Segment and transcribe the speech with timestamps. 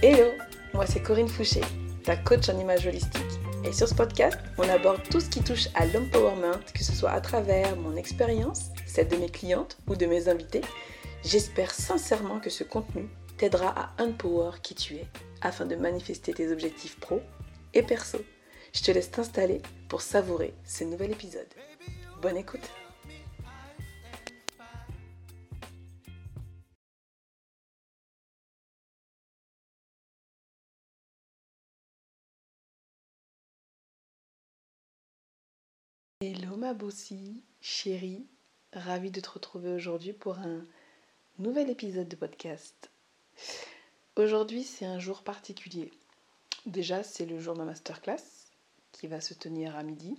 [0.00, 0.30] Hello,
[0.74, 1.60] moi c'est Corinne Fouché,
[2.04, 3.20] ta coach en image holistique.
[3.64, 7.10] Et sur ce podcast, on aborde tout ce qui touche à l'empowerment, que ce soit
[7.10, 10.60] à travers mon expérience, celle de mes clientes ou de mes invités.
[11.24, 13.08] J'espère sincèrement que ce contenu
[13.38, 15.06] t'aidera à empower qui tu es
[15.40, 17.20] afin de manifester tes objectifs pro
[17.74, 18.18] et perso.
[18.72, 21.48] Je te laisse t'installer pour savourer ce nouvel épisode.
[22.22, 22.70] Bonne écoute
[36.20, 38.26] Hello ma bossie, chérie,
[38.72, 40.66] ravie de te retrouver aujourd'hui pour un
[41.38, 42.90] nouvel épisode de podcast.
[44.16, 45.92] Aujourd'hui c'est un jour particulier.
[46.66, 48.50] Déjà c'est le jour de ma masterclass
[48.90, 50.18] qui va se tenir à midi.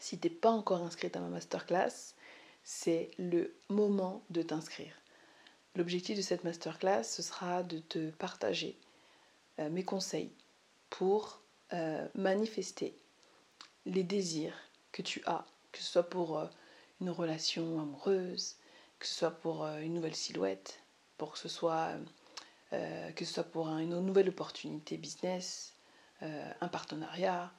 [0.00, 2.14] Si tu n'es pas encore inscrite à ma masterclass,
[2.62, 4.92] c'est le moment de t'inscrire.
[5.76, 8.76] L'objectif de cette masterclass, ce sera de te partager
[9.60, 10.30] euh, mes conseils
[10.90, 11.40] pour
[11.72, 12.94] euh, manifester
[13.86, 14.52] les désirs
[14.92, 16.46] que tu as, que ce soit pour euh,
[17.00, 18.56] une relation amoureuse,
[18.98, 20.82] que ce soit pour euh, une nouvelle silhouette,
[21.16, 21.92] pour que ce soit,
[22.72, 25.74] euh, que ce soit pour une nouvelle opportunité business,
[26.22, 27.50] un partenariat,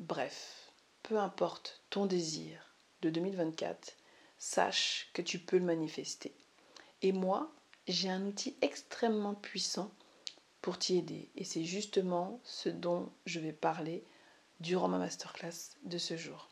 [0.00, 0.72] bref,
[1.04, 3.96] peu importe ton désir de 2024,
[4.36, 6.34] sache que tu peux le manifester.
[7.02, 7.52] Et moi,
[7.86, 9.92] j'ai un outil extrêmement puissant
[10.60, 11.30] pour t'y aider.
[11.36, 14.04] Et c'est justement ce dont je vais parler
[14.60, 16.48] durant ma masterclass de ce jour.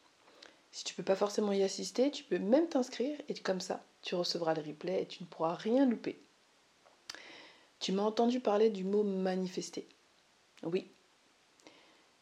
[0.72, 3.84] Si tu ne peux pas forcément y assister, tu peux même t'inscrire et comme ça,
[4.02, 6.20] tu recevras le replay et tu ne pourras rien louper.
[7.80, 9.88] Tu m'as entendu parler du mot manifester.
[10.62, 10.90] Oui.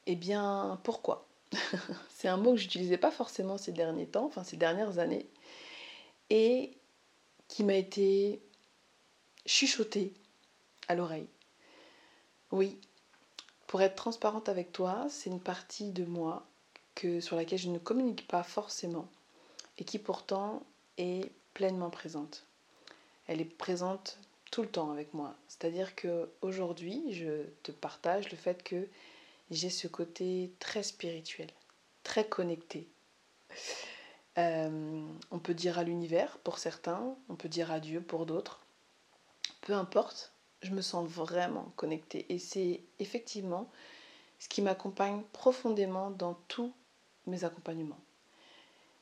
[0.07, 1.29] Eh bien, pourquoi?
[2.11, 5.29] C'est un mot que j'utilisais pas forcément ces derniers temps, enfin ces dernières années,
[6.31, 6.73] et
[7.49, 8.41] qui m'a été
[9.47, 10.15] chuchoté
[10.87, 11.29] à l'oreille.
[12.51, 12.79] Oui,
[13.69, 16.45] pour être transparente avec toi, c'est une partie de moi
[16.95, 19.07] que, sur laquelle je ne communique pas forcément
[19.77, 20.63] et qui pourtant
[20.97, 22.47] est pleinement présente.
[23.27, 24.19] Elle est présente
[24.51, 25.35] tout le temps avec moi.
[25.49, 28.89] C'est-à-dire que aujourd'hui, je te partage le fait que
[29.51, 31.49] j'ai ce côté très spirituel,
[32.03, 32.89] très connecté.
[34.39, 38.61] Euh, on peut dire à l'univers pour certains, on peut dire à Dieu pour d'autres.
[39.61, 40.33] Peu importe,
[40.63, 42.27] je me sens vraiment connectée.
[42.33, 43.71] Et c'est effectivement
[44.39, 46.73] ce qui m'accompagne profondément dans tous
[47.27, 48.01] mes accompagnements.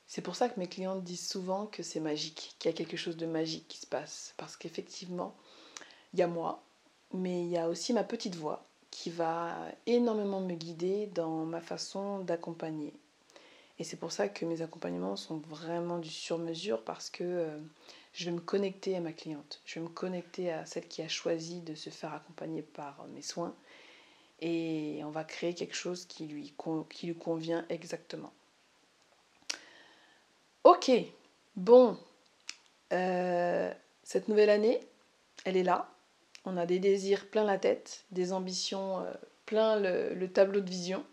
[0.06, 2.97] C'est pour ça que mes clientes disent souvent que c'est magique, qu'il y a quelque
[2.97, 4.34] chose de magique qui se passe.
[4.37, 5.34] Parce qu'effectivement,
[6.12, 6.62] il y a moi,
[7.12, 9.56] mais il y a aussi ma petite voix qui va
[9.87, 12.94] énormément me guider dans ma façon d'accompagner.
[13.78, 17.59] Et c'est pour ça que mes accompagnements sont vraiment du sur-mesure parce que euh,
[18.12, 21.09] je vais me connecter à ma cliente, je vais me connecter à celle qui a
[21.09, 23.54] choisi de se faire accompagner par mes soins
[24.41, 26.54] et on va créer quelque chose qui lui,
[26.91, 28.32] qui lui convient exactement.
[30.64, 30.91] Ok,
[31.56, 31.98] bon,
[32.93, 33.72] euh,
[34.03, 34.81] cette nouvelle année,
[35.44, 35.91] elle est là.
[36.44, 39.12] On a des désirs plein la tête, des ambitions euh,
[39.44, 41.04] plein le tableau de vision.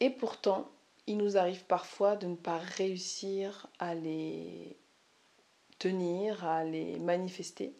[0.00, 0.68] Et pourtant,
[1.06, 4.76] il nous arrive parfois de ne pas réussir à les
[5.78, 7.74] tenir, à les manifester.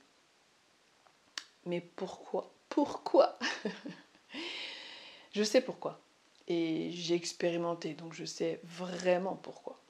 [1.65, 2.53] Mais pourquoi?
[2.69, 3.39] Pourquoi?
[5.33, 6.01] Je sais pourquoi.
[6.49, 9.81] Et j'ai expérimenté, donc je sais vraiment pourquoi.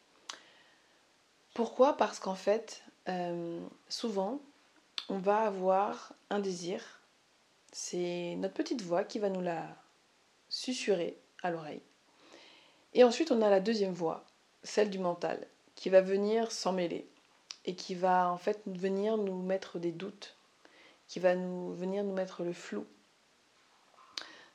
[1.54, 1.96] Pourquoi?
[1.96, 4.40] Parce qu'en fait, euh, souvent,
[5.08, 7.00] on va avoir un désir.
[7.72, 9.66] C'est notre petite voix qui va nous la
[10.48, 11.82] susurrer à l'oreille.
[12.94, 14.24] Et ensuite, on a la deuxième voix,
[14.62, 17.08] celle du mental, qui va venir s'en mêler
[17.64, 20.36] et qui va en fait venir nous mettre des doutes,
[21.06, 22.86] qui va nous venir nous mettre le flou.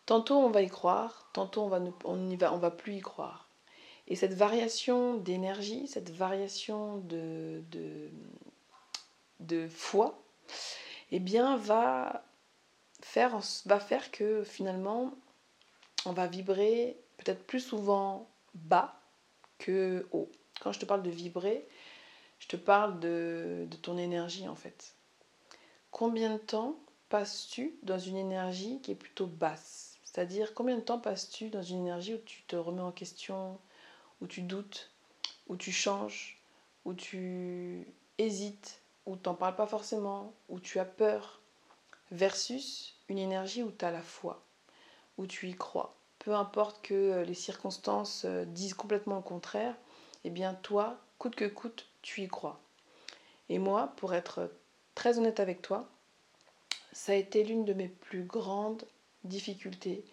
[0.06, 3.50] Tantôt on va y croire, tantôt on va y va, plus y croire.
[4.08, 6.98] Et cette variation d'énergie, cette variation
[9.40, 10.22] de foi,
[11.12, 12.24] eh bien va
[13.01, 15.13] faire, va faire que finalement
[16.06, 19.00] on va vibrer peut-être plus souvent bas
[19.58, 20.30] que haut.
[20.62, 21.68] Quand je te parle de vibrer,
[22.40, 24.96] je te parle de, ton énergie en fait.
[25.92, 26.78] Combien de temps
[27.10, 29.98] passes-tu dans une énergie qui est plutôt basse?
[30.04, 33.60] C'est-à-dire combien de temps passes-tu dans une énergie où tu te remets en question,
[34.22, 34.92] où tu doutes,
[35.48, 36.42] où tu changes,
[36.86, 37.86] où tu
[38.18, 41.40] hésites, où tu n'en parles pas forcément, où tu as peur,
[42.12, 44.44] versus une énergie où tu as la foi,
[45.18, 45.96] où tu y crois,
[46.27, 49.74] peu importe que euh, les circonstances euh, disent complètement le contraire,
[50.25, 52.59] eh bien toi, coûte que coûte, tu y crois.
[53.47, 54.51] Et moi, pour être
[54.94, 55.88] très honnête avec toi,
[56.91, 58.83] ça a été l'une de mes plus grandes
[59.24, 60.03] difficultés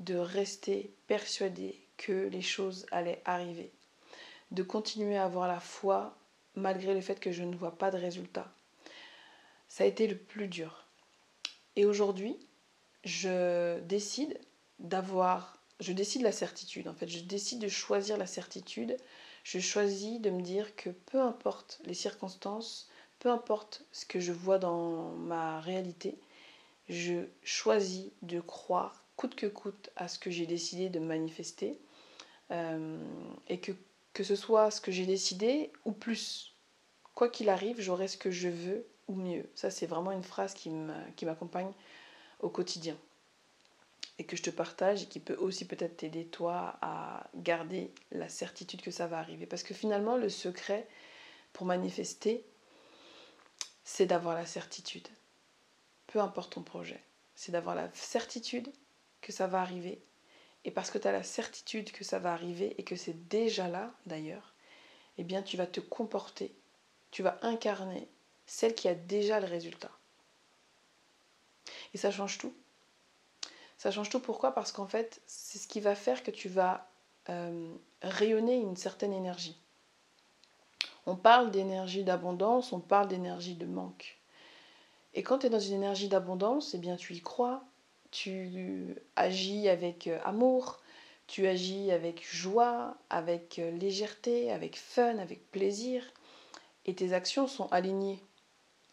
[0.00, 3.70] de rester persuadée que les choses allaient arriver,
[4.52, 6.16] de continuer à avoir la foi
[6.54, 8.50] malgré le fait que je ne vois pas de résultat.
[9.68, 10.86] Ça a été le plus dur.
[11.76, 12.38] Et aujourd'hui,
[13.04, 14.40] je décide
[14.78, 18.96] d'avoir, je décide la certitude en fait, je décide de choisir la certitude,
[19.44, 22.88] je choisis de me dire que peu importe les circonstances,
[23.18, 26.18] peu importe ce que je vois dans ma réalité,
[26.88, 31.78] je choisis de croire coûte que coûte à ce que j'ai décidé de manifester
[32.52, 32.98] euh,
[33.48, 33.72] et que,
[34.12, 36.54] que ce soit ce que j'ai décidé ou plus.
[37.14, 39.44] Quoi qu'il arrive, j'aurai ce que je veux ou mieux.
[39.56, 41.72] Ça, c'est vraiment une phrase qui m'accompagne
[42.40, 42.96] au quotidien
[44.18, 48.28] et que je te partage et qui peut aussi peut-être t'aider toi à garder la
[48.28, 49.46] certitude que ça va arriver.
[49.46, 50.88] Parce que finalement, le secret
[51.52, 52.44] pour manifester,
[53.84, 55.08] c'est d'avoir la certitude.
[56.08, 57.02] Peu importe ton projet,
[57.34, 58.72] c'est d'avoir la certitude
[59.20, 60.02] que ça va arriver.
[60.64, 63.68] Et parce que tu as la certitude que ça va arriver et que c'est déjà
[63.68, 64.54] là d'ailleurs,
[65.16, 66.54] eh bien tu vas te comporter,
[67.10, 68.08] tu vas incarner
[68.46, 69.92] celle qui a déjà le résultat.
[71.94, 72.54] Et ça change tout.
[73.78, 74.52] Ça change tout pourquoi?
[74.52, 76.90] Parce qu'en fait, c'est ce qui va faire que tu vas
[77.30, 77.72] euh,
[78.02, 79.56] rayonner une certaine énergie.
[81.06, 84.18] On parle d'énergie d'abondance, on parle d'énergie de manque.
[85.14, 87.62] Et quand tu es dans une énergie d'abondance, eh bien tu y crois,
[88.10, 90.80] tu agis avec euh, amour,
[91.28, 96.02] tu agis avec joie, avec euh, légèreté, avec fun, avec plaisir,
[96.84, 98.22] et tes actions sont alignées.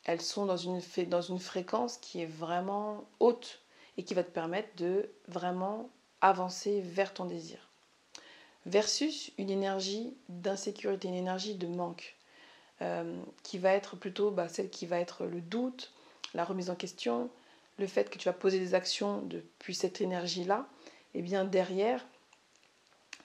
[0.03, 3.64] Elles sont dans une, dans une fréquence qui est vraiment haute
[3.97, 5.89] et qui va te permettre de vraiment
[6.21, 7.69] avancer vers ton désir.
[8.65, 12.15] Versus une énergie d'insécurité, une énergie de manque,
[12.81, 15.93] euh, qui va être plutôt bah, celle qui va être le doute,
[16.33, 17.29] la remise en question,
[17.77, 20.67] le fait que tu vas poser des actions depuis cette énergie-là,
[21.13, 22.05] et eh bien derrière,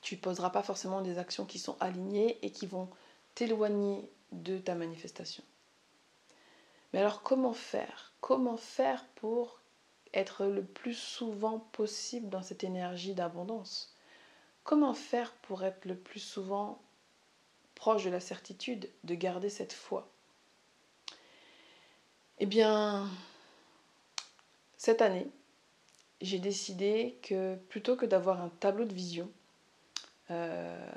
[0.03, 2.89] tu ne poseras pas forcément des actions qui sont alignées et qui vont
[3.35, 5.43] t'éloigner de ta manifestation.
[6.93, 8.13] Mais alors comment faire?
[8.21, 9.60] Comment faire pour
[10.15, 13.97] être le plus souvent possible dans cette énergie d'abondance.
[14.65, 16.81] Comment faire pour être le plus souvent
[17.75, 20.09] proche de la certitude, de garder cette foi?
[22.39, 23.09] Eh bien,
[24.77, 25.27] cette année,
[26.21, 29.31] j'ai décidé que plutôt que d'avoir un tableau de vision
[30.31, 30.91] euh,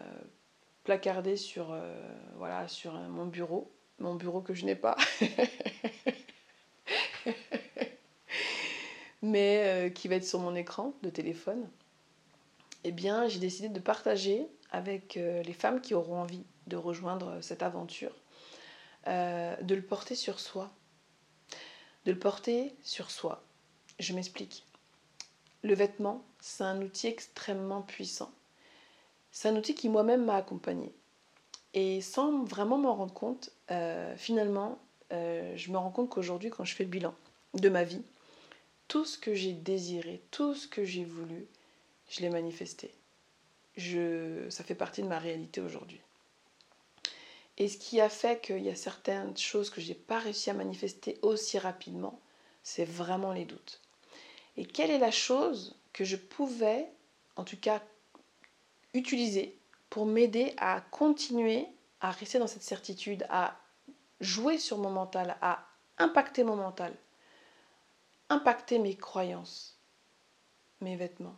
[0.83, 2.01] placardé sur, euh,
[2.38, 4.98] voilà, sur mon bureau, mon bureau que je n'ai pas,
[9.23, 11.67] mais euh, qui va être sur mon écran de téléphone,
[12.83, 17.39] eh bien, j'ai décidé de partager avec euh, les femmes qui auront envie de rejoindre
[17.41, 18.11] cette aventure,
[19.07, 20.69] euh, de le porter sur soi.
[22.05, 23.41] De le porter sur soi.
[23.97, 24.65] Je m'explique.
[25.63, 28.31] Le vêtement, c'est un outil extrêmement puissant.
[29.31, 30.93] C'est un outil qui moi-même m'a accompagné.
[31.73, 33.51] Et sans vraiment m'en rendre compte,
[34.17, 34.77] finalement,
[35.09, 37.15] je me rends compte qu'aujourd'hui, quand je fais le bilan
[37.53, 38.03] de ma vie,
[38.88, 41.47] tout ce que j'ai désiré, tout ce que j'ai voulu,
[42.09, 42.94] je l'ai manifesté.
[43.77, 46.01] Ça fait partie de ma réalité aujourd'hui.
[47.57, 50.50] Et ce qui a fait qu'il y a certaines choses que je n'ai pas réussi
[50.50, 52.19] à manifester aussi rapidement,
[52.63, 53.80] c'est vraiment les doutes.
[54.57, 56.87] Et quelle est la chose que je pouvais,
[57.35, 57.81] en tout cas,
[58.94, 59.57] utiliser
[59.90, 61.68] pour m'aider à continuer
[62.02, 63.59] à rester dans cette certitude, à
[64.19, 66.94] jouer sur mon mental, à impacter mon mental
[68.30, 69.80] impacter mes croyances,
[70.81, 71.35] mes vêtements.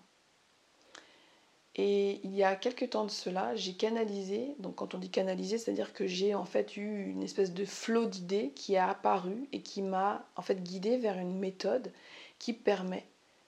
[1.77, 5.58] Et il y a quelques temps de cela, j'ai canalisé, donc quand on dit canaliser,
[5.58, 9.62] c'est-à-dire que j'ai en fait eu une espèce de flot d'idées qui a apparu et
[9.62, 11.92] qui m'a en fait guidé vers une méthode
[12.39, 13.06] qui permet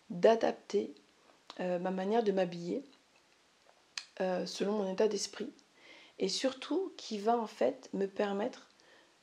[0.10, 0.94] d'adapter
[1.62, 2.84] euh, ma manière de m'habiller
[4.20, 5.54] euh, selon mon état d'esprit
[6.20, 8.68] et surtout qui va en fait me permettre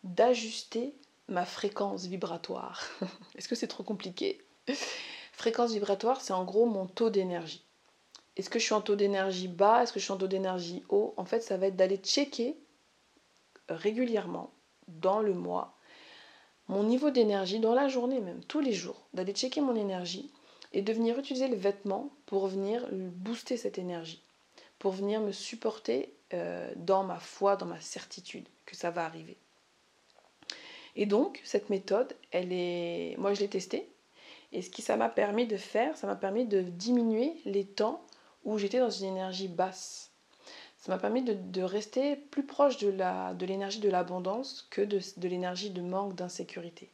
[0.02, 0.94] d'ajuster
[1.28, 2.82] ma fréquence vibratoire.
[3.36, 4.44] Est-ce que c'est trop compliqué?
[5.32, 7.64] Fréquence vibratoire, c'est en gros mon taux d'énergie.
[8.36, 9.82] Est-ce que je suis en taux d'énergie bas?
[9.82, 11.14] Est-ce que je suis en taux d'énergie haut?
[11.16, 12.56] En fait, ça va être d'aller checker
[13.68, 14.52] régulièrement
[14.88, 15.74] dans le mois
[16.68, 20.30] mon niveau d'énergie, dans la journée même, tous les jours, d'aller checker mon énergie
[20.72, 24.22] et de venir utiliser le vêtement pour venir booster cette énergie,
[24.78, 29.36] pour venir me supporter euh, dans ma foi, dans ma certitude que ça va arriver.
[30.96, 33.16] Et donc, cette méthode, elle est...
[33.18, 33.88] moi je l'ai testée.
[34.52, 38.04] Et ce qui ça m'a permis de faire, ça m'a permis de diminuer les temps
[38.44, 40.12] où j'étais dans une énergie basse.
[40.78, 45.70] Ça m'a permis de, rester plus proche de l'énergie de l'abondance que de, de l'énergie
[45.70, 46.90] de manque, d'insécurité.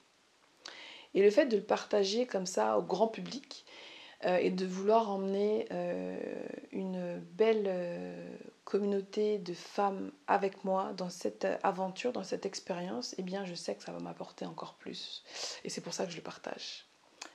[1.14, 3.64] Et le fait de le partager comme ça au grand public
[4.26, 6.18] euh, et de vouloir emmener euh,
[6.72, 8.36] une belle euh,
[8.70, 13.74] communauté de femmes avec moi dans cette aventure, dans cette expérience, eh bien je sais
[13.74, 15.24] que ça va m'apporter encore plus.
[15.64, 16.86] Et c'est pour ça que je le partage.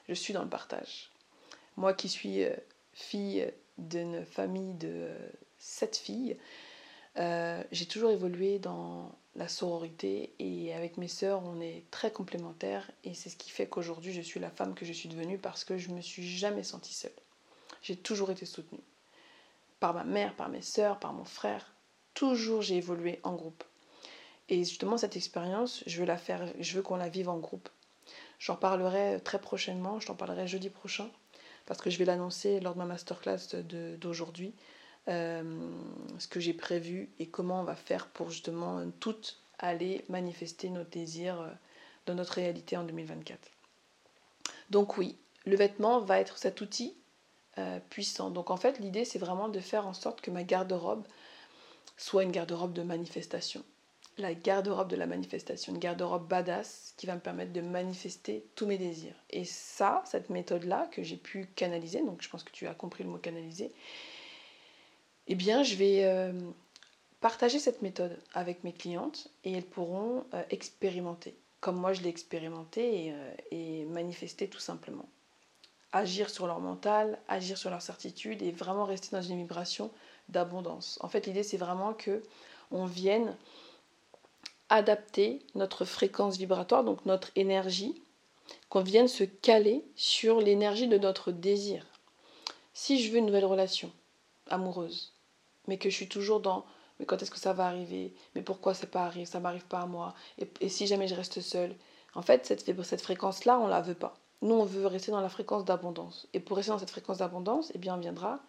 [0.08, 1.12] Je suis dans le partage.
[1.76, 2.46] Moi qui suis
[2.94, 5.10] fille d'une famille de
[5.58, 6.38] sept filles,
[7.18, 12.90] euh, j'ai toujours évolué dans la sororité et avec mes sœurs, on est très complémentaires
[13.04, 15.66] et c'est ce qui fait qu'aujourd'hui je suis la femme que je suis devenue parce
[15.66, 17.12] que je me suis jamais sentie seule.
[17.82, 18.80] J'ai toujours été soutenue
[19.80, 21.74] par ma mère, par mes sœurs, par mon frère.
[22.14, 23.64] Toujours j'ai évolué en groupe.
[24.50, 26.08] Et justement cette expérience, je veux
[26.76, 27.70] veux qu'on la vive en groupe.
[28.40, 31.10] J'en parlerai très prochainement, je t'en parlerai jeudi prochain
[31.66, 33.56] parce que je vais l'annoncer lors de ma masterclass
[34.00, 34.54] d'aujourd'hui.
[35.08, 35.44] Euh,
[36.18, 40.84] ce que j'ai prévu et comment on va faire pour justement toutes aller manifester nos
[40.84, 41.50] désirs euh,
[42.08, 43.40] dans notre réalité en 2024.
[44.72, 45.16] Donc oui,
[45.46, 46.96] le vêtement va être cet outil
[47.58, 48.30] euh, puissant.
[48.30, 51.06] Donc en fait, l'idée, c'est vraiment de faire en sorte que ma garde-robe
[51.98, 53.64] soit une garde-robe de manifestation.
[54.18, 58.66] La garde-robe de la manifestation, une garde-robe badass qui va me permettre de manifester tous
[58.66, 59.16] mes désirs.
[59.30, 63.04] Et ça, cette méthode-là que j'ai pu canaliser, donc je pense que tu as compris
[63.04, 63.74] le mot canaliser,
[65.28, 66.32] eh bien, je vais euh,
[67.20, 72.10] partager cette méthode avec mes clientes et elles pourront euh, expérimenter, comme moi je l'ai
[72.10, 75.10] expérimenté euh, et, manifester tout simplement.
[75.96, 79.92] Agir sur leur mental, agir sur leur certitude et vraiment rester dans une vibration
[80.28, 81.00] d'abondance.
[81.00, 82.22] En fait, l'idée c'est vraiment que
[82.70, 83.34] on vienne
[84.68, 87.96] adapter notre fréquence vibratoire, donc notre énergie,
[88.68, 91.86] qu'on vienne se caler sur l'énergie de notre désir.
[92.74, 93.90] Si je veux une nouvelle relation
[94.50, 95.14] amoureuse,
[95.70, 96.66] mais que je suis toujours dans
[97.00, 98.14] mais quand est-ce que ça va arriver?
[98.36, 100.14] Mais pourquoi ça pas arrivé Ça m'arrive pas à moi?
[100.62, 101.74] Et, si jamais je reste seule?
[102.16, 104.18] En fait, cette, cette fréquence-là, on la veut pas.
[104.42, 106.28] Nous, on veut rester dans la fréquence d'abondance.
[106.34, 108.40] Et pour rester dans cette fréquence d'abondance, eh bien, on viendra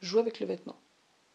[0.00, 0.76] jouer avec le vêtement.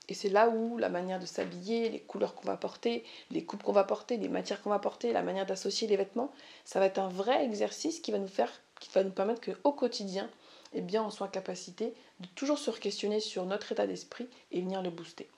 [0.10, 3.62] Et c'est là où la manière de s'habiller, les couleurs qu'on va porter, les coupes
[3.62, 6.32] qu'on va porter, les matières qu'on va porter, la manière d'associer les vêtements,
[6.66, 9.72] ça va être un vrai exercice qui va nous faire, qui va nous permettre qu'au
[9.72, 10.28] quotidien,
[10.74, 14.62] eh bien, on soit en capacité de toujours se questionner sur notre état d'esprit et
[14.62, 15.30] venir le booster.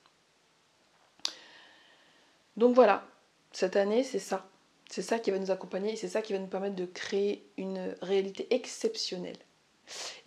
[2.55, 3.05] Donc voilà,
[3.51, 4.45] cette année, c'est ça.
[4.91, 7.49] C'est ça qui va nous accompagner et c'est ça qui va nous permettre de créer
[7.55, 9.37] une réalité exceptionnelle.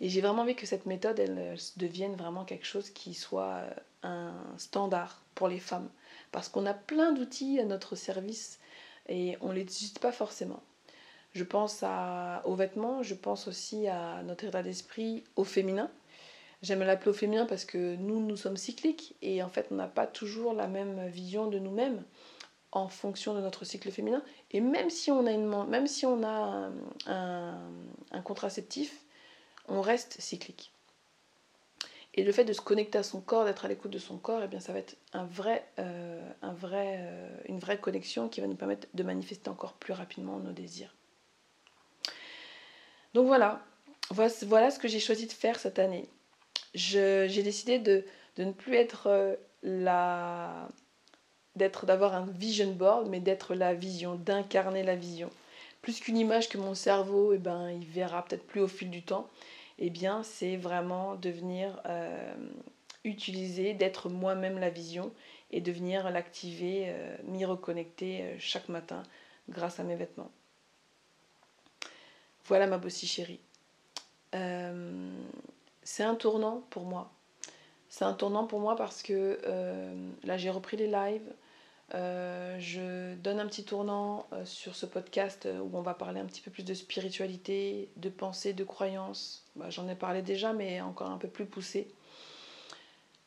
[0.01, 3.69] Et j'ai vraiment envie que cette méthode, elle, devienne vraiment quelque chose qui soit euh,
[4.01, 5.87] un standard pour les femmes.
[6.31, 8.59] Parce qu'on a plein d'outils à notre service
[9.07, 10.63] et on ne les utilise pas forcément.
[11.33, 11.83] Je pense
[12.45, 15.91] aux vêtements, je pense aussi à notre état d'esprit, au féminin.
[16.63, 19.87] J'aime l'appeler au féminin parce que nous, nous sommes cycliques et en fait, on n'a
[19.87, 22.03] pas toujours la même vision de nous-mêmes
[22.75, 24.21] en fonction de notre cycle féminin.
[24.51, 26.69] Et même si on a, une, même si on a
[27.07, 29.03] un, contraceptif,
[29.67, 30.71] on reste cyclique.
[32.13, 34.41] Et le fait de se connecter à son corps, d'être à l'écoute de son corps,
[34.43, 38.41] eh bien, ça va être un vrai, euh, un vrai, euh, une vraie connexion qui
[38.41, 40.93] va nous permettre de manifester encore plus rapidement nos désirs.
[43.13, 43.61] Donc voilà,
[44.11, 46.09] voilà ce que j'ai choisi de faire cette année.
[46.73, 48.05] J'ai décidé de,
[48.37, 50.67] ne plus être euh, la
[51.55, 55.29] d'être d'avoir un vision board, mais d'être la vision, d'incarner la vision.
[55.81, 59.03] Plus qu'une image que mon cerveau, eh ben, il verra peut-être plus au fil du
[59.03, 59.27] temps.
[59.77, 62.35] Eh bien, c'est vraiment de venir euh,
[63.03, 65.11] utiliser, d'être moi-même la vision
[65.51, 69.03] et de venir l'activer, euh, m'y reconnecter chaque matin
[69.49, 70.31] grâce à mes vêtements.
[72.45, 73.39] Voilà ma bossie chérie.
[74.35, 75.09] Euh,
[75.83, 77.11] c'est un tournant pour moi.
[77.89, 81.33] C'est un tournant pour moi parce que euh, là j'ai repris les lives.
[81.93, 86.41] Euh, je donne un petit tournant sur ce podcast où on va parler un petit
[86.41, 89.45] peu plus de spiritualité, de pensée, de croyance.
[89.55, 91.87] Bah, j'en ai parlé déjà, mais encore un peu plus poussé.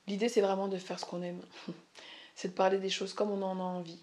[0.08, 1.40] L'idée, c'est vraiment de faire ce qu'on aime.
[2.34, 4.00] c'est de parler des choses comme on en a envie.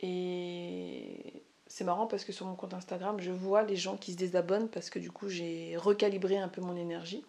[0.00, 4.16] Et c'est marrant parce que sur mon compte Instagram, je vois les gens qui se
[4.18, 7.24] désabonnent parce que du coup, j'ai recalibré un peu mon énergie.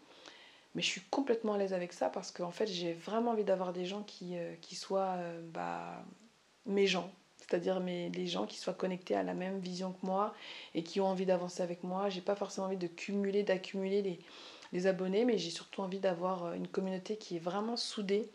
[0.76, 3.74] Mais je suis complètement à l'aise avec ça parce qu'en fait, j'ai vraiment envie d'avoir
[3.74, 6.04] des gens qui, euh, qui soient euh, bah,
[6.66, 7.12] mes gens.
[7.38, 10.34] C'est-à-dire les gens qui soient connectés à la même vision que moi
[10.74, 12.10] et qui ont envie d'avancer avec moi.
[12.10, 14.20] J'ai pas forcément envie de cumuler, d'accumuler les,
[14.72, 18.32] les abonnés, mais j'ai surtout envie d'avoir euh, une communauté qui est vraiment soudée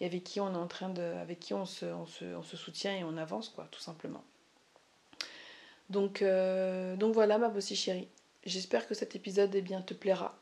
[0.00, 1.02] et avec qui on est en train de.
[1.02, 4.22] avec qui on se, on se, on se soutient et on avance, quoi, tout simplement.
[5.88, 8.08] Donc, euh, donc voilà ma bossie chérie.
[8.44, 10.38] J'espère que cet épisode eh bien, te plaira.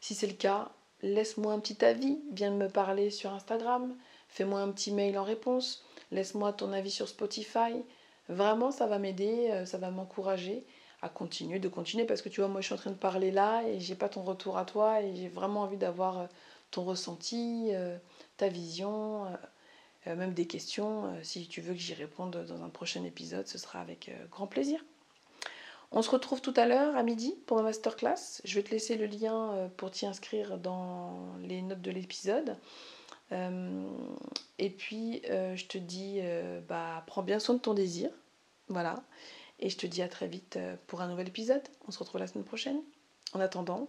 [0.00, 0.70] Si c'est le cas,
[1.02, 3.94] laisse-moi un petit avis, viens me parler sur Instagram,
[4.28, 7.82] fais-moi un petit mail en réponse, laisse-moi ton avis sur Spotify.
[8.28, 10.64] Vraiment, ça va m'aider, euh, ça va m'encourager
[11.02, 13.30] à continuer, de continuer parce que tu vois, moi je suis en train de parler
[13.30, 16.26] là et j'ai pas ton retour à toi et j'ai vraiment envie d'avoir euh,
[16.70, 17.98] ton ressenti, euh,
[18.36, 19.26] ta vision,
[20.06, 21.14] même des questions.
[21.22, 24.84] Si tu veux que j'y réponde dans un prochain épisode, ce sera avec grand plaisir.
[25.92, 28.42] On se retrouve tout à l'heure à midi pour ma masterclass.
[28.44, 32.56] Je vais te laisser le lien pour t'y inscrire dans les notes de l'épisode.
[33.30, 36.20] Et puis je te dis,
[36.68, 38.10] bah, prends bien soin de ton désir.
[38.68, 39.02] Voilà.
[39.60, 41.62] Et je te dis à très vite euh, pour un nouvel épisode.
[41.86, 42.80] On se retrouve la semaine prochaine.
[43.32, 43.88] En attendant,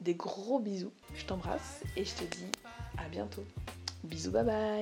[0.00, 0.92] des gros bisous.
[1.14, 2.50] Je t'embrasse et je te dis
[2.98, 3.44] à bientôt.
[4.04, 4.72] Bisous, bye bye